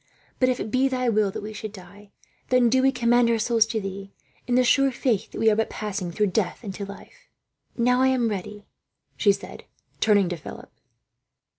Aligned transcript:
But 0.39 0.49
if 0.49 0.59
it 0.59 0.71
be 0.71 0.87
Thy 0.87 1.09
will 1.09 1.29
that 1.29 1.43
we 1.43 1.53
should 1.53 1.71
die, 1.71 2.09
then 2.49 2.69
do 2.69 2.81
we 2.81 2.91
commend 2.91 3.29
our 3.29 3.37
souls 3.37 3.67
to 3.67 3.79
Thee; 3.79 4.11
in 4.47 4.55
the 4.55 4.63
sure 4.63 4.91
faith 4.91 5.29
that 5.29 5.37
we 5.37 5.47
are 5.51 5.55
but 5.55 5.69
passing 5.69 6.11
through 6.11 6.31
death 6.31 6.63
into 6.63 6.85
life. 6.87 7.29
"Now 7.77 8.01
I 8.01 8.07
am 8.07 8.27
ready," 8.27 8.65
she 9.15 9.31
said, 9.31 9.65
turning 9.99 10.27
to 10.29 10.37
Philip. 10.37 10.71